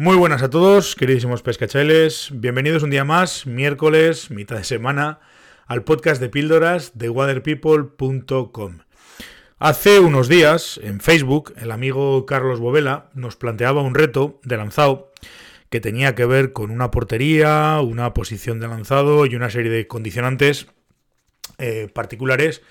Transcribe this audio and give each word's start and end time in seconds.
Muy 0.00 0.14
buenas 0.14 0.44
a 0.44 0.48
todos, 0.48 0.94
queridísimos 0.94 1.42
pescachailes. 1.42 2.28
Bienvenidos 2.32 2.84
un 2.84 2.90
día 2.90 3.02
más, 3.02 3.48
miércoles, 3.48 4.30
mitad 4.30 4.56
de 4.56 4.62
semana, 4.62 5.18
al 5.66 5.82
podcast 5.82 6.20
de 6.20 6.28
píldoras 6.28 6.96
de 6.96 7.10
waterpeople.com. 7.10 8.78
Hace 9.58 9.98
unos 9.98 10.28
días, 10.28 10.78
en 10.84 11.00
Facebook, 11.00 11.52
el 11.56 11.72
amigo 11.72 12.26
Carlos 12.26 12.60
Bovela 12.60 13.10
nos 13.12 13.34
planteaba 13.34 13.82
un 13.82 13.96
reto 13.96 14.38
de 14.44 14.56
lanzado 14.56 15.10
que 15.68 15.80
tenía 15.80 16.14
que 16.14 16.26
ver 16.26 16.52
con 16.52 16.70
una 16.70 16.92
portería, 16.92 17.80
una 17.80 18.14
posición 18.14 18.60
de 18.60 18.68
lanzado 18.68 19.26
y 19.26 19.34
una 19.34 19.50
serie 19.50 19.72
de 19.72 19.88
condicionantes 19.88 20.68
eh, 21.58 21.88
particulares 21.92 22.62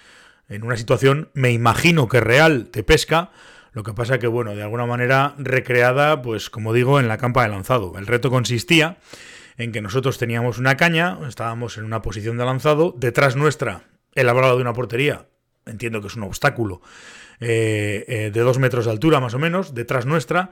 en 0.48 0.64
una 0.64 0.78
situación, 0.78 1.30
me 1.34 1.52
imagino 1.52 2.08
que 2.08 2.22
real, 2.22 2.72
de 2.72 2.84
pesca, 2.84 3.32
lo 3.78 3.84
que 3.84 3.94
pasa 3.94 4.18
que, 4.18 4.26
bueno, 4.26 4.56
de 4.56 4.64
alguna 4.64 4.88
manera 4.88 5.36
recreada, 5.38 6.24
pues 6.24 6.50
como 6.50 6.74
digo, 6.74 7.00
en 7.00 7.08
la 7.08 7.20
campa 7.20 7.44
de 7.44 7.50
lanzado. 7.50 7.94
El 8.00 8.08
reto 8.08 8.32
consistía 8.32 8.98
en 9.56 9.72
que 9.72 9.82
nosotros 9.82 10.18
teníamos 10.18 10.58
una 10.58 10.78
caña, 10.78 11.20
estábamos 11.28 11.78
en 11.78 11.86
una 11.86 12.02
posición 12.02 12.38
de 12.38 12.46
lanzado, 12.46 12.96
detrás 12.98 13.36
nuestra, 13.36 13.84
el 14.16 14.30
hablado 14.30 14.56
de 14.56 14.64
una 14.64 14.74
portería, 14.74 15.28
entiendo 15.68 16.02
que 16.02 16.08
es 16.08 16.16
un 16.16 16.24
obstáculo, 16.24 16.82
eh, 17.40 18.04
eh, 18.08 18.32
de 18.34 18.42
dos 18.42 18.58
metros 18.58 18.86
de 18.86 18.92
altura 18.92 19.20
más 19.20 19.36
o 19.36 19.40
menos, 19.40 19.76
detrás 19.76 20.08
nuestra, 20.08 20.50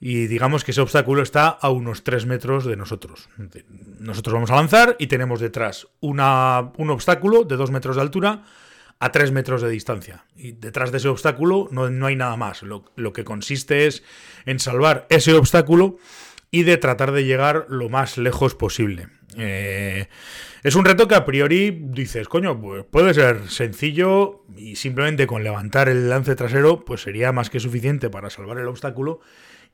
y 0.00 0.26
digamos 0.26 0.64
que 0.64 0.72
ese 0.72 0.80
obstáculo 0.80 1.22
está 1.22 1.46
a 1.46 1.70
unos 1.70 2.02
tres 2.02 2.26
metros 2.26 2.64
de 2.64 2.76
nosotros. 2.76 3.28
Nosotros 4.00 4.34
vamos 4.34 4.50
a 4.50 4.56
lanzar 4.56 4.96
y 4.98 5.06
tenemos 5.06 5.38
detrás 5.38 5.86
una, 6.00 6.72
un 6.78 6.90
obstáculo 6.90 7.44
de 7.44 7.54
dos 7.54 7.70
metros 7.70 7.94
de 7.94 8.02
altura, 8.02 8.42
a 8.98 9.12
3 9.12 9.32
metros 9.32 9.62
de 9.62 9.68
distancia. 9.68 10.24
Y 10.36 10.52
detrás 10.52 10.90
de 10.92 10.98
ese 10.98 11.08
obstáculo 11.08 11.68
no, 11.70 12.06
hay 12.06 12.16
nada 12.16 12.36
más. 12.36 12.62
Lo, 12.62 13.12
que 13.12 13.24
consiste 13.24 13.86
es 13.86 14.02
en 14.46 14.58
salvar 14.58 15.06
ese 15.10 15.34
obstáculo 15.34 15.98
y 16.50 16.62
de 16.62 16.76
tratar 16.76 17.12
de 17.12 17.24
llegar 17.24 17.66
lo 17.68 17.88
más 17.88 18.16
lejos 18.18 18.54
posible. 18.54 19.08
Eh, 19.36 20.08
es 20.62 20.74
un 20.74 20.84
reto 20.84 21.08
que 21.08 21.14
a 21.14 21.26
priori 21.26 21.70
dices, 21.70 22.28
coño, 22.28 22.58
pues 22.58 22.84
puede 22.84 23.12
ser 23.12 23.50
sencillo 23.50 24.44
y 24.56 24.76
simplemente 24.76 25.26
con 25.26 25.44
levantar 25.44 25.88
el 25.88 26.08
lance 26.08 26.34
trasero, 26.34 26.84
pues 26.84 27.02
sería 27.02 27.32
más 27.32 27.50
que 27.50 27.60
suficiente 27.60 28.08
para 28.08 28.30
salvar 28.30 28.58
el 28.58 28.68
obstáculo 28.68 29.20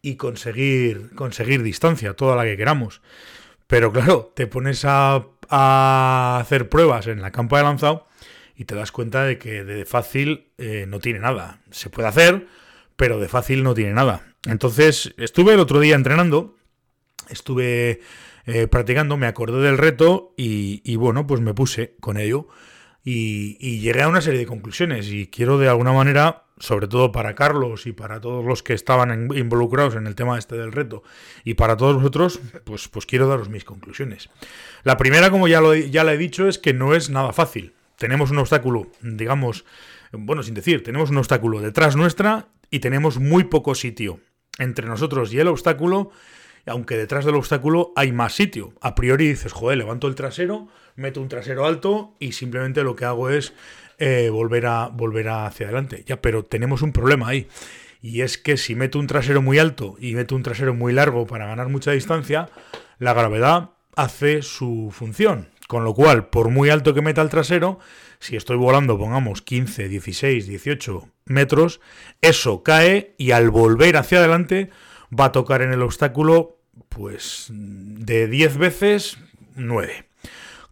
y 0.00 0.16
conseguir, 0.16 1.14
conseguir 1.14 1.62
distancia, 1.62 2.14
toda 2.14 2.34
la 2.34 2.44
que 2.44 2.56
queramos. 2.56 3.02
Pero 3.68 3.92
claro, 3.92 4.32
te 4.34 4.48
pones 4.48 4.84
a, 4.84 5.24
a 5.48 6.38
hacer 6.40 6.68
pruebas 6.68 7.06
en 7.06 7.22
la 7.22 7.30
campa 7.30 7.58
de 7.58 7.62
lanzado 7.62 8.08
y 8.62 8.64
te 8.64 8.76
das 8.76 8.92
cuenta 8.92 9.24
de 9.24 9.38
que 9.38 9.64
de 9.64 9.84
fácil 9.84 10.52
eh, 10.56 10.86
no 10.86 11.00
tiene 11.00 11.18
nada. 11.18 11.58
Se 11.72 11.90
puede 11.90 12.06
hacer, 12.06 12.46
pero 12.94 13.18
de 13.18 13.26
fácil 13.26 13.64
no 13.64 13.74
tiene 13.74 13.92
nada. 13.92 14.22
Entonces, 14.46 15.14
estuve 15.16 15.54
el 15.54 15.58
otro 15.58 15.80
día 15.80 15.96
entrenando, 15.96 16.54
estuve 17.28 18.00
eh, 18.46 18.68
practicando, 18.68 19.16
me 19.16 19.26
acordé 19.26 19.60
del 19.62 19.78
reto 19.78 20.32
y, 20.36 20.94
bueno, 20.94 21.26
pues 21.26 21.40
me 21.40 21.54
puse 21.54 21.96
con 21.98 22.18
ello 22.18 22.46
y, 23.02 23.80
llegué 23.80 24.02
a 24.02 24.08
una 24.08 24.20
serie 24.20 24.38
de 24.38 24.46
conclusiones 24.46 25.08
y 25.08 25.26
quiero 25.26 25.58
de 25.58 25.68
alguna 25.68 25.92
manera, 25.92 26.44
sobre 26.58 26.86
todo 26.86 27.10
para 27.10 27.34
Carlos 27.34 27.86
y 27.86 27.92
para 27.92 28.20
todos 28.20 28.44
los 28.44 28.62
que 28.62 28.74
estaban 28.74 29.28
involucrados 29.34 29.96
en 29.96 30.06
el 30.06 30.14
tema 30.14 30.38
este 30.38 30.56
del 30.56 30.70
reto 30.70 31.02
y 31.42 31.54
para 31.54 31.76
todos 31.76 31.96
vosotros, 31.96 32.38
pues, 32.62 32.86
pues 32.86 33.06
quiero 33.06 33.26
daros 33.26 33.48
mis 33.48 33.64
conclusiones. 33.64 34.30
La 34.84 34.96
primera, 34.96 35.32
como 35.32 35.48
ya, 35.48 35.60
lo, 35.60 35.74
ya 35.74 36.04
he 36.04 36.16
dicho, 36.16 36.46
es 36.46 36.60
que 36.60 36.72
no 36.72 36.94
es 36.94 37.10
nada 37.10 37.32
fácil 37.32 37.74
tenemos 38.02 38.32
un 38.32 38.38
obstáculo, 38.38 38.88
digamos, 39.00 39.64
bueno, 40.10 40.42
sin 40.42 40.54
decir, 40.54 40.82
tenemos 40.82 41.10
un 41.10 41.18
obstáculo 41.18 41.60
detrás 41.60 41.94
nuestra 41.94 42.48
y 42.68 42.80
tenemos 42.80 43.20
muy 43.20 43.44
poco 43.44 43.76
sitio 43.76 44.18
entre 44.58 44.88
nosotros 44.88 45.32
y 45.32 45.38
el 45.38 45.46
obstáculo, 45.46 46.10
aunque 46.66 46.96
detrás 46.96 47.24
del 47.24 47.36
obstáculo 47.36 47.92
hay 47.94 48.10
más 48.10 48.34
sitio. 48.34 48.74
A 48.80 48.96
priori 48.96 49.28
dices, 49.28 49.52
joder, 49.52 49.78
levanto 49.78 50.08
el 50.08 50.16
trasero, 50.16 50.66
meto 50.96 51.20
un 51.20 51.28
trasero 51.28 51.64
alto 51.64 52.16
y 52.18 52.32
simplemente 52.32 52.82
lo 52.82 52.96
que 52.96 53.04
hago 53.04 53.30
es 53.30 53.54
eh, 53.98 54.30
volver, 54.30 54.66
a, 54.66 54.88
volver 54.88 55.28
hacia 55.28 55.66
adelante. 55.66 56.02
Ya, 56.04 56.20
pero 56.20 56.42
tenemos 56.42 56.82
un 56.82 56.90
problema 56.90 57.28
ahí. 57.28 57.46
Y 58.00 58.22
es 58.22 58.36
que 58.36 58.56
si 58.56 58.74
meto 58.74 58.98
un 58.98 59.06
trasero 59.06 59.42
muy 59.42 59.60
alto 59.60 59.94
y 60.00 60.16
meto 60.16 60.34
un 60.34 60.42
trasero 60.42 60.74
muy 60.74 60.92
largo 60.92 61.24
para 61.28 61.46
ganar 61.46 61.68
mucha 61.68 61.92
distancia, 61.92 62.50
la 62.98 63.14
gravedad 63.14 63.70
hace 63.94 64.42
su 64.42 64.88
función. 64.90 65.52
Con 65.72 65.84
lo 65.84 65.94
cual, 65.94 66.28
por 66.28 66.50
muy 66.50 66.68
alto 66.68 66.92
que 66.92 67.00
meta 67.00 67.22
el 67.22 67.30
trasero, 67.30 67.78
si 68.18 68.36
estoy 68.36 68.58
volando, 68.58 68.98
pongamos 68.98 69.40
15, 69.40 69.88
16, 69.88 70.46
18 70.46 71.08
metros, 71.24 71.80
eso 72.20 72.62
cae 72.62 73.14
y 73.16 73.30
al 73.30 73.48
volver 73.48 73.96
hacia 73.96 74.18
adelante 74.18 74.68
va 75.18 75.24
a 75.24 75.32
tocar 75.32 75.62
en 75.62 75.72
el 75.72 75.80
obstáculo, 75.80 76.58
pues 76.90 77.46
de 77.48 78.26
10 78.26 78.58
veces 78.58 79.16
9. 79.54 80.04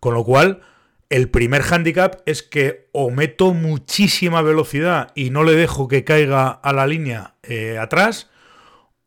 Con 0.01 0.13
lo 0.13 0.23
cual, 0.23 0.61
el 1.09 1.31
primer 1.31 1.63
hándicap 1.63 2.21
es 2.27 2.43
que 2.43 2.91
o 2.93 3.09
meto 3.09 3.55
muchísima 3.55 4.43
velocidad 4.43 5.13
y 5.15 5.31
no 5.31 5.45
le 5.45 5.55
dejo 5.55 5.89
que 5.89 6.05
caiga 6.05 6.51
a 6.51 6.75
la 6.75 6.87
línea 6.87 7.37
eh, 7.43 7.79
atrás, 7.79 8.29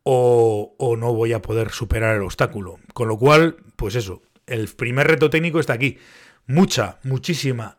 o, 0.02 0.74
o 0.76 0.96
no 0.96 1.14
voy 1.14 1.34
a 1.34 1.40
poder 1.40 1.70
superar 1.70 2.16
el 2.16 2.22
obstáculo. 2.22 2.80
Con 2.94 3.06
lo 3.06 3.16
cual, 3.16 3.58
pues 3.76 3.94
eso, 3.94 4.22
el 4.46 4.68
primer 4.68 5.06
reto 5.06 5.30
técnico 5.30 5.60
está 5.60 5.72
aquí. 5.72 5.98
Mucha, 6.46 6.98
muchísima, 7.02 7.76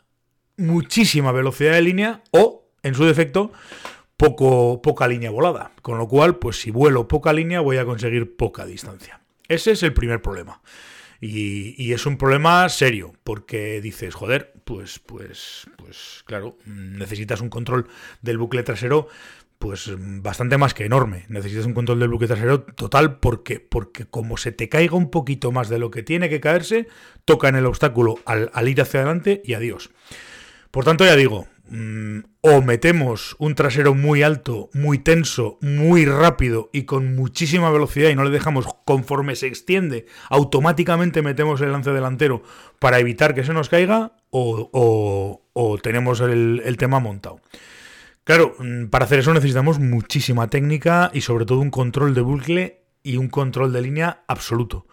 muchísima 0.57 1.31
velocidad 1.31 1.73
de 1.73 1.81
línea 1.81 2.23
o, 2.31 2.67
en 2.83 2.95
su 2.95 3.05
defecto, 3.05 3.51
poco, 4.17 4.81
poca 4.81 5.07
línea 5.07 5.29
volada. 5.29 5.71
Con 5.81 5.97
lo 5.97 6.07
cual, 6.07 6.37
pues 6.37 6.59
si 6.59 6.71
vuelo 6.71 7.07
poca 7.07 7.33
línea 7.33 7.61
voy 7.61 7.77
a 7.77 7.85
conseguir 7.85 8.35
poca 8.35 8.65
distancia. 8.65 9.21
Ese 9.47 9.71
es 9.71 9.83
el 9.83 9.93
primer 9.93 10.21
problema. 10.21 10.61
Y, 11.21 11.75
y, 11.81 11.93
es 11.93 12.05
un 12.05 12.17
problema 12.17 12.67
serio, 12.69 13.13
porque 13.23 13.79
dices, 13.81 14.13
joder, 14.13 14.53
pues, 14.65 14.99
pues, 14.99 15.67
pues, 15.77 16.23
claro, 16.25 16.57
necesitas 16.65 17.39
un 17.39 17.49
control 17.49 17.87
del 18.21 18.37
bucle 18.37 18.63
trasero 18.63 19.07
pues 19.59 19.89
bastante 19.97 20.57
más 20.57 20.73
que 20.73 20.85
enorme. 20.85 21.25
Necesitas 21.29 21.65
un 21.65 21.73
control 21.73 21.99
del 21.99 22.09
bloque 22.09 22.27
trasero 22.27 22.61
total 22.61 23.19
porque, 23.19 23.59
porque 23.59 24.05
como 24.05 24.37
se 24.37 24.51
te 24.51 24.69
caiga 24.69 24.95
un 24.95 25.09
poquito 25.09 25.51
más 25.51 25.69
de 25.69 25.79
lo 25.79 25.91
que 25.91 26.03
tiene 26.03 26.29
que 26.29 26.41
caerse, 26.41 26.87
toca 27.23 27.47
en 27.47 27.55
el 27.55 27.65
obstáculo 27.65 28.19
al, 28.25 28.49
ir 28.67 28.81
hacia 28.81 28.99
adelante 28.99 29.41
y 29.45 29.53
adiós. 29.53 29.91
Por 30.71 30.83
tanto, 30.83 31.05
ya 31.05 31.15
digo, 31.15 31.47
mm, 31.69 32.19
o 32.41 32.61
metemos 32.61 33.35
un 33.39 33.55
trasero 33.55 33.93
muy 33.93 34.23
alto, 34.23 34.69
muy 34.73 34.99
tenso, 34.99 35.57
muy 35.61 36.05
rápido 36.05 36.69
y 36.73 36.83
con 36.83 37.15
muchísima 37.15 37.71
velocidad 37.71 38.09
y 38.09 38.15
no 38.15 38.23
le 38.23 38.29
dejamos 38.29 38.67
conforme 38.85 39.35
se 39.35 39.47
extiende, 39.47 40.05
automáticamente 40.29 41.21
metemos 41.21 41.61
el 41.61 41.71
lance 41.71 41.91
delantero 41.91 42.43
para 42.79 42.99
evitar 42.99 43.33
que 43.33 43.43
se 43.43 43.53
nos 43.53 43.69
caiga 43.69 44.13
o, 44.29 45.79
tenemos 45.81 46.19
el, 46.21 46.61
el 46.65 46.77
tema 46.77 46.99
montado. 46.99 47.39
Claro, 48.23 48.55
mm, 48.59 48.85
para 48.87 49.05
hacer 49.05 49.19
eso 49.19 49.33
necesitamos 49.33 49.79
muchísima 49.79 50.49
técnica 50.49 51.11
y 51.13 51.21
sobre 51.21 51.45
todo 51.45 51.59
un 51.59 51.71
control 51.71 52.13
de 52.13 52.21
bucle 52.21 52.81
y 53.03 53.17
un 53.17 53.29
control 53.29 53.71
de 53.71 53.81
línea 53.81 54.23
absoluto. 54.27 54.87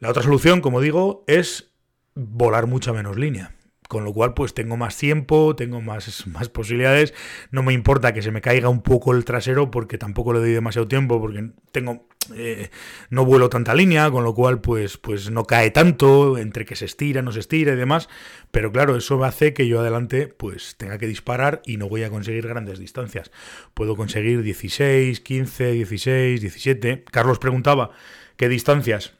La 0.00 0.10
otra 0.10 0.22
solución, 0.22 0.60
como 0.60 0.80
digo, 0.80 1.24
es 1.26 1.70
volar 2.14 2.66
mucha 2.66 2.92
menos 2.92 3.16
línea. 3.16 3.54
Con 3.90 4.04
lo 4.04 4.12
cual, 4.12 4.34
pues 4.34 4.54
tengo 4.54 4.76
más 4.76 4.96
tiempo, 4.96 5.56
tengo 5.56 5.80
más, 5.80 6.24
más 6.28 6.48
posibilidades. 6.48 7.12
No 7.50 7.64
me 7.64 7.72
importa 7.72 8.14
que 8.14 8.22
se 8.22 8.30
me 8.30 8.40
caiga 8.40 8.68
un 8.68 8.82
poco 8.82 9.12
el 9.12 9.24
trasero 9.24 9.72
porque 9.72 9.98
tampoco 9.98 10.32
le 10.32 10.38
doy 10.38 10.52
demasiado 10.52 10.86
tiempo, 10.86 11.20
porque 11.20 11.50
tengo. 11.72 12.06
Eh, 12.36 12.70
no 13.08 13.24
vuelo 13.24 13.48
tanta 13.48 13.74
línea, 13.74 14.08
con 14.08 14.22
lo 14.22 14.32
cual, 14.32 14.60
pues, 14.60 14.96
pues 14.96 15.32
no 15.32 15.42
cae 15.42 15.72
tanto, 15.72 16.38
entre 16.38 16.64
que 16.64 16.76
se 16.76 16.84
estira, 16.84 17.20
no 17.20 17.32
se 17.32 17.40
estira 17.40 17.72
y 17.72 17.76
demás. 17.76 18.08
Pero 18.52 18.70
claro, 18.70 18.94
eso 18.94 19.24
hace 19.24 19.54
que 19.54 19.66
yo 19.66 19.80
adelante, 19.80 20.28
pues, 20.28 20.76
tenga 20.76 20.96
que 20.98 21.08
disparar 21.08 21.60
y 21.66 21.76
no 21.76 21.88
voy 21.88 22.04
a 22.04 22.10
conseguir 22.10 22.46
grandes 22.46 22.78
distancias. 22.78 23.32
Puedo 23.74 23.96
conseguir 23.96 24.44
16, 24.44 25.18
15, 25.18 25.72
16, 25.72 26.40
17. 26.40 27.04
Carlos 27.10 27.40
preguntaba 27.40 27.90
qué 28.36 28.48
distancias 28.48 29.19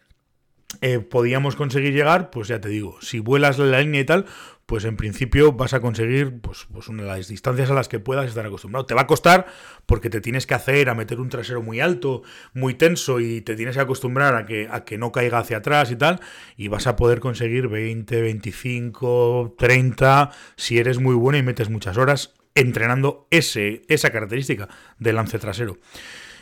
eh, 0.80 1.00
podíamos 1.00 1.56
conseguir 1.56 1.92
llegar, 1.92 2.30
pues 2.30 2.48
ya 2.48 2.60
te 2.60 2.68
digo, 2.68 2.96
si 3.00 3.18
vuelas 3.18 3.58
la 3.58 3.80
línea 3.80 4.00
y 4.00 4.04
tal, 4.04 4.26
pues 4.70 4.84
en 4.84 4.96
principio 4.96 5.52
vas 5.52 5.74
a 5.74 5.80
conseguir 5.80 6.40
pues, 6.40 6.68
pues 6.72 6.86
una 6.86 7.02
de 7.02 7.08
las 7.08 7.26
distancias 7.26 7.70
a 7.70 7.74
las 7.74 7.88
que 7.88 7.98
puedas 7.98 8.28
estar 8.28 8.46
acostumbrado. 8.46 8.86
Te 8.86 8.94
va 8.94 9.00
a 9.00 9.06
costar 9.08 9.46
porque 9.84 10.10
te 10.10 10.20
tienes 10.20 10.46
que 10.46 10.54
hacer 10.54 10.88
a 10.88 10.94
meter 10.94 11.18
un 11.18 11.28
trasero 11.28 11.60
muy 11.60 11.80
alto, 11.80 12.22
muy 12.54 12.74
tenso 12.74 13.18
y 13.18 13.40
te 13.40 13.56
tienes 13.56 13.74
que 13.74 13.82
acostumbrar 13.82 14.36
a 14.36 14.46
que, 14.46 14.68
a 14.70 14.84
que 14.84 14.96
no 14.96 15.10
caiga 15.10 15.40
hacia 15.40 15.56
atrás 15.56 15.90
y 15.90 15.96
tal, 15.96 16.20
y 16.56 16.68
vas 16.68 16.86
a 16.86 16.94
poder 16.94 17.18
conseguir 17.18 17.66
20, 17.66 18.22
25, 18.22 19.56
30 19.58 20.30
si 20.54 20.78
eres 20.78 21.00
muy 21.00 21.16
bueno 21.16 21.38
y 21.38 21.42
metes 21.42 21.68
muchas 21.68 21.96
horas 21.96 22.34
entrenando 22.54 23.26
ese, 23.30 23.82
esa 23.88 24.10
característica 24.10 24.68
del 25.00 25.16
lance 25.16 25.40
trasero. 25.40 25.78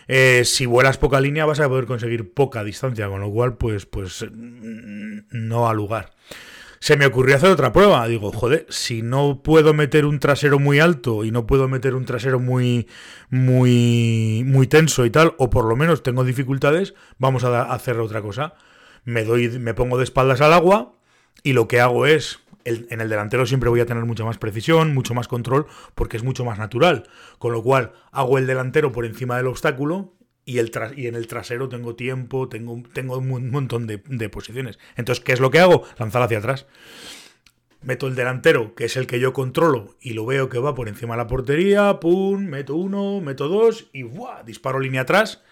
Eh, 0.09 0.43
si 0.47 0.65
vuelas 0.65 0.97
poca 0.97 1.21
línea 1.21 1.45
vas 1.45 1.61
a 1.61 1.69
poder 1.69 1.85
conseguir 1.85 2.33
poca 2.33 2.65
distancia, 2.65 3.09
con 3.09 3.21
lo 3.21 3.31
cual 3.31 3.59
pues, 3.59 3.85
pues 3.85 4.25
no 4.33 5.69
ha 5.69 5.75
lugar. 5.75 6.15
se 6.81 6.97
me 6.97 7.07
ocurrió 7.07 7.37
hacer 7.37 7.51
otra 7.51 7.73
prueba. 7.73 8.07
Digo, 8.09 8.33
joder, 8.33 8.67
si 8.71 9.03
no 9.03 9.43
puedo 9.43 9.75
meter 9.75 10.07
un 10.07 10.19
trasero 10.19 10.59
muy 10.59 10.81
alto 10.81 11.25
y 11.25 11.31
no 11.31 11.47
puedo 11.47 11.69
meter 11.69 11.95
un 11.95 12.07
trasero 12.07 12.41
muy, 12.41 12.89
muy, 13.31 14.43
muy 14.47 14.67
tenso 14.67 15.05
y 15.05 15.11
tal, 15.11 15.35
o 15.39 15.51
por 15.51 15.67
lo 15.67 15.77
menos 15.77 16.03
tengo 16.03 16.25
dificultades, 16.25 16.95
vamos 17.19 17.45
a 17.45 17.63
hacer 17.73 17.99
otra 18.01 18.23
cosa. 18.23 18.55
Me 19.05 19.25
doy, 19.25 19.59
me 19.59 19.75
pongo 19.75 19.99
de 19.99 20.05
espaldas 20.05 20.41
al 20.41 20.53
agua 20.53 20.95
y 21.43 21.53
lo 21.53 21.69
que 21.69 21.81
hago 21.81 22.07
es 22.07 22.41
en 22.69 23.01
el 23.01 23.09
delantero 23.09 23.47
siempre 23.47 23.71
voy 23.71 23.81
a 23.81 23.87
tener 23.87 24.05
mucha 24.05 24.25
más 24.25 24.39
precisión, 24.39 24.95
mucho 24.95 25.15
más 25.15 25.29
control, 25.29 25.67
porque 25.95 26.17
es 26.17 26.23
mucho 26.23 26.45
más 26.45 26.59
natural. 26.59 27.05
Con 27.39 27.53
lo 27.53 27.63
cual, 27.63 27.93
hago 28.13 28.39
el 28.39 28.47
delantero 28.47 28.93
por 28.93 29.05
encima 29.05 29.37
del 29.37 29.47
obstáculo 29.47 30.15
y, 30.45 30.59
el 30.59 30.73
y 30.97 31.07
en 31.09 31.15
el 31.15 31.27
trasero 31.27 31.69
tengo 31.69 31.95
tiempo, 31.95 32.49
tengo, 32.49 32.83
tengo 32.95 33.19
un 33.19 33.51
montón 33.51 33.87
de, 33.87 34.29
posiciones. 34.29 34.79
Entonces, 34.97 35.23
¿qué 35.23 35.33
es 35.33 35.41
lo 35.41 35.51
que 35.51 35.61
hago? 35.61 35.85
Lanzar 35.99 36.23
hacia 36.23 36.39
atrás. 36.39 36.67
Meto 37.83 38.09
el 38.09 38.15
delantero, 38.15 38.75
que 38.75 38.87
es 38.87 38.97
el 38.97 39.07
que 39.07 39.21
yo 39.21 39.33
controlo, 39.33 39.97
y 40.01 40.15
lo 40.15 40.27
veo 40.27 40.49
que 40.49 40.59
va 40.59 40.75
por 40.75 40.89
encima 40.89 41.15
de 41.15 41.19
la 41.19 41.27
portería, 41.27 42.01
pum, 42.01 42.47
meto 42.47 42.75
uno, 42.75 43.21
meto 43.21 43.47
dos, 43.49 43.89
y 43.93 44.03
¡buah! 44.03 44.43
disparo 44.43 44.81
línea 44.81 45.03
atrás. 45.03 45.43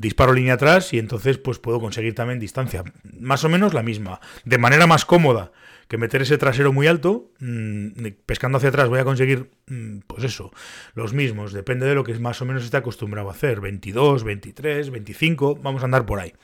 Disparo 0.00 0.32
línea 0.32 0.54
atrás 0.54 0.92
y 0.92 0.98
entonces 0.98 1.38
pues 1.38 1.58
puedo 1.58 1.80
conseguir 1.80 2.14
también 2.14 2.38
distancia. 2.38 2.84
Más 3.18 3.44
o 3.44 3.48
menos 3.48 3.74
la 3.74 3.82
misma. 3.82 4.20
De 4.44 4.58
manera 4.58 4.86
más 4.86 5.04
cómoda 5.04 5.52
que 5.88 5.96
meter 5.96 6.22
ese 6.22 6.36
trasero 6.36 6.72
muy 6.72 6.86
alto, 6.86 7.30
mm, 7.40 8.06
pescando 8.26 8.58
hacia 8.58 8.68
atrás 8.68 8.88
voy 8.88 9.00
a 9.00 9.04
conseguir, 9.04 9.50
mm, 9.66 10.00
pues 10.06 10.22
eso, 10.22 10.52
los 10.94 11.14
mismos, 11.14 11.52
depende 11.54 11.86
de 11.86 11.94
lo 11.94 12.04
que 12.04 12.18
más 12.18 12.42
o 12.42 12.44
menos 12.44 12.62
esté 12.62 12.76
acostumbrado 12.76 13.28
a 13.30 13.32
hacer, 13.32 13.60
22, 13.60 14.22
23, 14.22 14.90
25, 14.90 15.56
vamos 15.56 15.82
a 15.82 15.86
andar 15.86 16.04
por 16.04 16.20
ahí. 16.20 16.34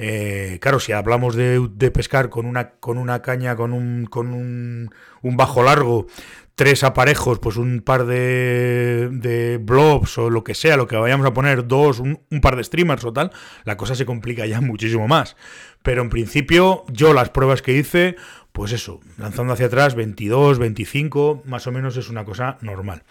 Eh, 0.00 0.58
claro, 0.62 0.78
si 0.78 0.92
hablamos 0.92 1.34
de, 1.34 1.90
pescar 1.92 2.30
con 2.30 2.46
una, 2.46 2.70
con 2.70 2.98
una 2.98 3.20
caña, 3.20 3.56
con 3.56 3.72
un, 3.72 4.06
con 4.06 4.32
un, 4.32 4.90
bajo 5.22 5.64
largo, 5.64 6.06
tres 6.54 6.84
aparejos, 6.84 7.40
pues 7.40 7.56
un 7.56 7.80
par 7.80 8.06
de, 8.06 9.08
de, 9.10 9.58
blobs 9.58 10.16
o 10.18 10.30
lo 10.30 10.44
que 10.44 10.54
sea, 10.54 10.76
lo 10.76 10.86
que 10.86 10.96
vayamos 10.96 11.26
a 11.26 11.34
poner, 11.34 11.66
dos, 11.66 11.98
un, 11.98 12.20
un, 12.30 12.40
par 12.40 12.54
de 12.54 12.62
streamers 12.62 13.04
o 13.04 13.12
tal, 13.12 13.32
la 13.64 13.76
cosa 13.76 13.96
se 13.96 14.06
complica 14.06 14.46
ya 14.46 14.60
muchísimo 14.62 15.08
más. 15.08 15.36
Pero 15.82 16.02
en 16.02 16.10
principio, 16.10 16.84
yo 16.92 17.12
las 17.12 17.30
pruebas 17.30 17.60
que 17.60 17.72
hice, 17.72 18.14
pues 18.52 18.70
eso, 18.70 19.00
lanzando 19.16 19.52
hacia 19.52 19.66
atrás 19.66 19.96
22, 19.96 20.60
25, 20.60 21.42
más 21.44 21.66
o 21.66 21.72
menos 21.72 21.96
es 21.96 22.08
una 22.08 22.24
cosa 22.24 22.56
normal. 22.60 23.02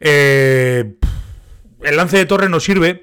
Eh, 0.00 0.94
el 1.82 1.96
lance 1.96 2.16
de 2.16 2.26
torre 2.26 2.48
nos 2.48 2.64
sirve, 2.64 3.02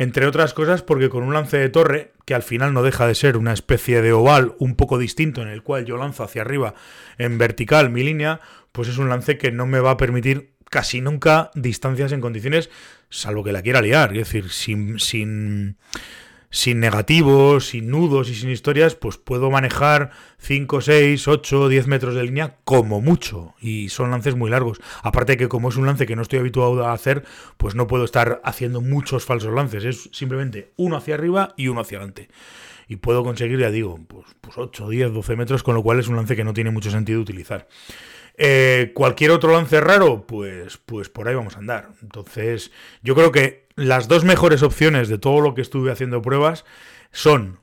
entre 0.00 0.26
otras 0.26 0.54
cosas, 0.54 0.80
porque 0.80 1.10
con 1.10 1.22
un 1.22 1.34
lance 1.34 1.58
de 1.58 1.68
torre, 1.68 2.14
que 2.24 2.34
al 2.34 2.42
final 2.42 2.72
no 2.72 2.82
deja 2.82 3.06
de 3.06 3.14
ser 3.14 3.36
una 3.36 3.52
especie 3.52 4.00
de 4.00 4.14
oval 4.14 4.54
un 4.58 4.74
poco 4.74 4.96
distinto 4.96 5.42
en 5.42 5.48
el 5.48 5.62
cual 5.62 5.84
yo 5.84 5.98
lanzo 5.98 6.24
hacia 6.24 6.40
arriba 6.40 6.72
en 7.18 7.36
vertical 7.36 7.90
mi 7.90 8.02
línea, 8.02 8.40
pues 8.72 8.88
es 8.88 8.96
un 8.96 9.10
lance 9.10 9.36
que 9.36 9.52
no 9.52 9.66
me 9.66 9.78
va 9.78 9.90
a 9.90 9.96
permitir 9.98 10.54
casi 10.70 11.02
nunca 11.02 11.50
distancias 11.54 12.12
en 12.12 12.22
condiciones, 12.22 12.70
salvo 13.10 13.44
que 13.44 13.52
la 13.52 13.60
quiera 13.60 13.82
liar, 13.82 14.12
es 14.12 14.20
decir, 14.20 14.48
sin, 14.48 14.98
sin 14.98 15.76
sin 16.50 16.80
negativos, 16.80 17.68
sin 17.68 17.88
nudos 17.88 18.28
y 18.28 18.34
sin 18.34 18.50
historias, 18.50 18.96
pues 18.96 19.16
puedo 19.18 19.50
manejar 19.50 20.10
5, 20.38 20.80
6, 20.80 21.28
8, 21.28 21.68
10 21.68 21.86
metros 21.86 22.14
de 22.14 22.24
línea 22.24 22.56
como 22.64 23.00
mucho. 23.00 23.54
Y 23.60 23.88
son 23.88 24.10
lances 24.10 24.34
muy 24.34 24.50
largos. 24.50 24.80
Aparte 25.02 25.36
que 25.36 25.48
como 25.48 25.68
es 25.68 25.76
un 25.76 25.86
lance 25.86 26.06
que 26.06 26.16
no 26.16 26.22
estoy 26.22 26.40
habituado 26.40 26.84
a 26.84 26.92
hacer, 26.92 27.24
pues 27.56 27.76
no 27.76 27.86
puedo 27.86 28.04
estar 28.04 28.40
haciendo 28.44 28.80
muchos 28.80 29.24
falsos 29.24 29.54
lances. 29.54 29.84
Es 29.84 30.10
simplemente 30.12 30.72
uno 30.76 30.96
hacia 30.96 31.14
arriba 31.14 31.54
y 31.56 31.68
uno 31.68 31.80
hacia 31.80 31.98
adelante. 31.98 32.28
Y 32.88 32.96
puedo 32.96 33.22
conseguir, 33.22 33.60
ya 33.60 33.70
digo, 33.70 34.00
pues, 34.08 34.26
pues 34.40 34.58
8, 34.58 34.88
10, 34.88 35.12
12 35.12 35.36
metros, 35.36 35.62
con 35.62 35.76
lo 35.76 35.82
cual 35.84 36.00
es 36.00 36.08
un 36.08 36.16
lance 36.16 36.34
que 36.34 36.42
no 36.42 36.52
tiene 36.52 36.72
mucho 36.72 36.90
sentido 36.90 37.20
utilizar. 37.20 37.68
Eh, 38.42 38.92
cualquier 38.94 39.32
otro 39.32 39.52
lance 39.52 39.82
raro, 39.82 40.26
pues, 40.26 40.78
pues 40.78 41.10
por 41.10 41.28
ahí 41.28 41.34
vamos 41.34 41.56
a 41.56 41.58
andar. 41.58 41.90
Entonces, 42.00 42.72
yo 43.02 43.14
creo 43.14 43.32
que 43.32 43.66
las 43.76 44.08
dos 44.08 44.24
mejores 44.24 44.62
opciones 44.62 45.10
de 45.10 45.18
todo 45.18 45.42
lo 45.42 45.52
que 45.52 45.60
estuve 45.60 45.92
haciendo 45.92 46.22
pruebas 46.22 46.64
son 47.12 47.60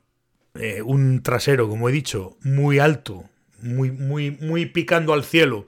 eh, 0.53 0.83
un 0.83 1.23
trasero, 1.23 1.67
como 1.67 1.89
he 1.89 1.91
dicho, 1.91 2.37
muy 2.43 2.77
alto, 2.77 3.23
muy, 3.59 3.89
muy, 3.89 4.29
muy 4.29 4.67
picando 4.67 5.13
al 5.13 5.23
cielo, 5.23 5.65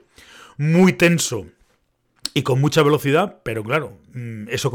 muy 0.58 0.92
tenso 0.92 1.46
y 2.32 2.42
con 2.42 2.60
mucha 2.60 2.84
velocidad, 2.84 3.38
pero 3.42 3.64
claro, 3.64 3.98
mm, 4.14 4.48
eso, 4.48 4.72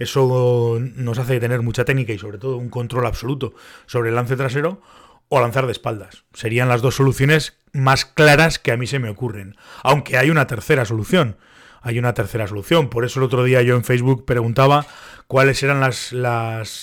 eso 0.00 0.78
nos 0.80 1.18
hace 1.20 1.38
tener 1.38 1.62
mucha 1.62 1.84
técnica 1.84 2.12
y 2.12 2.18
sobre 2.18 2.38
todo 2.38 2.56
un 2.56 2.70
control 2.70 3.06
absoluto 3.06 3.54
sobre 3.86 4.08
el 4.08 4.16
lance 4.16 4.34
trasero 4.34 4.82
o 5.30 5.40
lanzar 5.40 5.64
de 5.64 5.72
espaldas. 5.72 6.24
Serían 6.34 6.68
las 6.68 6.82
dos 6.82 6.96
soluciones 6.96 7.56
más 7.72 8.04
claras 8.04 8.58
que 8.58 8.72
a 8.72 8.76
mí 8.76 8.86
se 8.86 8.98
me 8.98 9.08
ocurren. 9.08 9.56
Aunque 9.82 10.18
hay 10.18 10.28
una 10.28 10.48
tercera 10.48 10.84
solución, 10.84 11.36
hay 11.82 12.00
una 12.00 12.14
tercera 12.14 12.48
solución. 12.48 12.90
Por 12.90 13.04
eso 13.04 13.20
el 13.20 13.24
otro 13.24 13.44
día 13.44 13.62
yo 13.62 13.76
en 13.76 13.84
Facebook 13.84 14.26
preguntaba 14.26 14.86
cuáles 15.28 15.62
eran 15.62 15.80
las, 15.80 16.12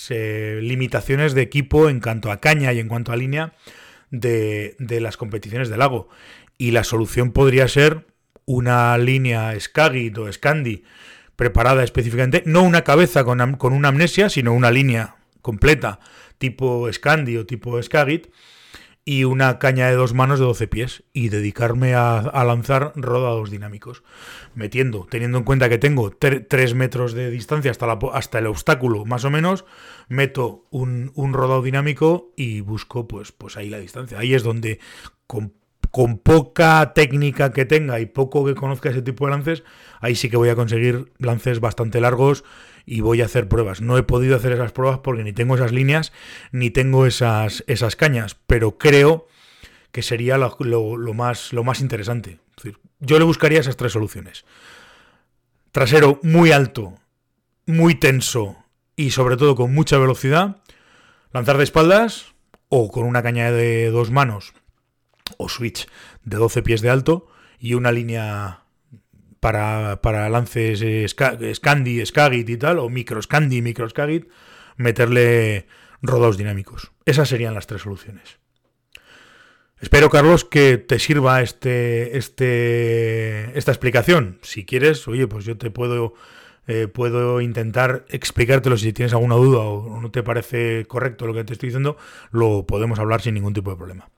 eh, 0.08 0.60
limitaciones 0.62 1.34
de 1.34 1.42
equipo 1.42 1.90
en 1.90 2.00
cuanto 2.00 2.32
a 2.32 2.40
caña 2.40 2.72
y 2.72 2.80
en 2.80 2.88
cuanto 2.88 3.12
a 3.12 3.16
línea 3.16 3.52
de, 4.10 4.76
las 4.78 5.18
competiciones 5.18 5.68
del 5.68 5.80
lago. 5.80 6.08
Y 6.56 6.70
la 6.70 6.84
solución 6.84 7.32
podría 7.32 7.68
ser 7.68 8.06
una 8.46 8.96
línea 8.96 9.54
Skagit 9.60 10.16
o 10.16 10.32
Scandi 10.32 10.84
preparada 11.36 11.84
específicamente, 11.84 12.42
no 12.46 12.62
una 12.62 12.82
cabeza 12.82 13.24
con 13.24 13.72
una 13.74 13.88
amnesia, 13.88 14.30
sino 14.30 14.54
una 14.54 14.70
línea 14.70 15.16
completa 15.42 16.00
tipo 16.38 16.90
Scandi 16.92 17.36
o 17.36 17.46
tipo 17.46 17.80
Skagit 17.82 18.28
y 19.08 19.24
una 19.24 19.58
caña 19.58 19.88
de 19.88 19.94
dos 19.94 20.12
manos 20.12 20.38
de 20.38 20.44
12 20.44 20.68
pies 20.68 21.02
y 21.14 21.30
dedicarme 21.30 21.94
a, 21.94 22.44
lanzar 22.44 22.92
rodados 22.94 23.50
dinámicos, 23.50 24.02
metiendo, 24.54 25.06
teniendo 25.08 25.38
en 25.38 25.44
cuenta 25.44 25.70
que 25.70 25.78
tengo 25.78 26.10
3 26.10 26.74
metros 26.74 27.14
de 27.14 27.30
distancia 27.30 27.70
hasta, 27.70 27.86
la, 27.86 27.98
hasta 28.12 28.38
el 28.38 28.46
obstáculo 28.46 29.06
más 29.06 29.24
o 29.24 29.30
menos, 29.30 29.64
meto 30.08 30.66
un, 30.68 31.10
un, 31.14 31.32
rodado 31.32 31.62
dinámico 31.62 32.34
y 32.36 32.60
busco 32.60 33.08
pues, 33.08 33.32
pues 33.32 33.56
ahí 33.56 33.70
la 33.70 33.78
distancia. 33.78 34.18
Ahí 34.18 34.34
es 34.34 34.42
donde 34.42 34.78
con, 35.26 35.54
con 35.90 36.18
poca 36.18 36.92
técnica 36.94 37.50
que 37.50 37.64
tenga 37.64 38.00
y 38.00 38.04
poco 38.04 38.44
que 38.44 38.54
conozca 38.54 38.90
ese 38.90 39.00
tipo 39.00 39.24
de 39.24 39.30
lances, 39.30 39.64
ahí 40.00 40.16
sí 40.16 40.28
que 40.28 40.36
voy 40.36 40.50
a 40.50 40.54
conseguir 40.54 41.12
lances 41.18 41.60
bastante 41.60 42.02
largos 42.02 42.44
y 42.88 43.02
voy 43.02 43.20
a 43.20 43.26
hacer 43.26 43.48
pruebas. 43.48 43.82
No 43.82 43.98
he 43.98 44.02
podido 44.02 44.34
hacer 44.34 44.52
esas 44.52 44.72
pruebas 44.72 45.00
porque 45.00 45.22
ni 45.22 45.34
tengo 45.34 45.54
esas 45.54 45.72
líneas 45.72 46.10
ni 46.52 46.70
tengo 46.70 47.04
esas, 47.04 47.62
esas 47.66 47.96
cañas, 47.96 48.38
pero 48.46 48.78
creo 48.78 49.28
que 49.92 50.00
sería 50.00 50.38
lo, 50.38 51.14
más, 51.14 51.52
lo 51.52 51.64
más 51.64 51.80
interesante. 51.80 52.38
yo 52.98 53.18
le 53.18 53.26
buscaría 53.26 53.60
esas 53.60 53.76
tres 53.76 53.92
soluciones. 53.92 54.46
Trasero 55.70 56.18
muy 56.22 56.50
alto, 56.50 56.94
muy 57.66 57.94
tenso 57.94 58.56
y 58.96 59.10
sobre 59.10 59.36
todo 59.36 59.54
con 59.54 59.74
mucha 59.74 59.98
velocidad. 59.98 60.62
Lanzar 61.32 61.58
de 61.58 61.64
espaldas 61.64 62.32
o 62.70 62.90
con 62.90 63.04
una 63.04 63.22
caña 63.22 63.52
de 63.52 63.90
dos 63.90 64.10
manos 64.10 64.54
o 65.36 65.50
switch 65.50 65.86
de 66.24 66.38
12 66.38 66.62
pies 66.62 66.80
de 66.80 66.88
alto 66.88 67.28
y 67.58 67.74
una 67.74 67.92
línea 67.92 68.62
para, 69.40 70.00
para 70.02 70.28
lances 70.28 70.82
eh, 70.82 71.06
Scandi, 71.08 72.04
Skagit 72.04 72.48
y 72.48 72.56
tal, 72.56 72.78
o 72.78 72.88
micro 72.88 73.20
Scandi, 73.22 73.62
micro 73.62 73.88
Skagit, 73.88 74.28
meterle 74.76 75.66
rodados 76.02 76.36
dinámicos. 76.36 76.92
Esas 77.04 77.28
serían 77.28 77.54
las 77.54 77.66
tres 77.66 77.82
soluciones. 77.82 78.38
Espero, 79.80 80.10
Carlos, 80.10 80.44
que 80.44 80.76
te 80.76 80.98
sirva 80.98 81.40
este, 81.40 82.18
este, 82.18 83.56
esta 83.56 83.70
explicación. 83.70 84.38
Si 84.42 84.64
quieres, 84.64 85.06
oye, 85.06 85.28
pues 85.28 85.44
yo 85.44 85.56
te 85.56 85.70
puedo, 85.70 86.14
eh, 86.66 86.88
puedo 86.88 87.40
intentar 87.40 88.04
explicártelo 88.08 88.76
si 88.76 88.92
tienes 88.92 89.12
alguna 89.12 89.36
duda 89.36 89.60
o 89.60 90.00
no 90.00 90.10
te 90.10 90.24
parece 90.24 90.84
correcto 90.86 91.28
lo 91.28 91.34
que 91.34 91.44
te 91.44 91.52
estoy 91.52 91.68
diciendo, 91.68 91.96
lo 92.32 92.66
podemos 92.66 92.98
hablar 92.98 93.20
sin 93.20 93.34
ningún 93.34 93.54
tipo 93.54 93.70
de 93.70 93.76
problema. 93.76 94.10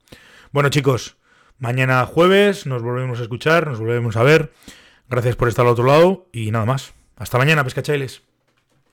Bueno, 0.51 0.71
chicos, 0.71 1.19
mañana 1.59 2.07
jueves 2.07 2.65
nos 2.67 2.83
volvemos 2.83 3.21
a 3.21 3.23
escuchar, 3.23 3.67
nos 3.67 3.81
volvemos 3.81 4.17
a 4.17 4.23
ver. 4.23 4.53
Gracias 5.11 5.35
por 5.35 5.49
estar 5.49 5.67
al 5.67 5.73
otro 5.73 5.85
lado 5.85 6.29
y 6.33 6.53
nada 6.53 6.65
más. 6.65 6.95
Hasta 7.17 7.37
mañana, 7.37 7.65
pescachailes. 7.65 8.23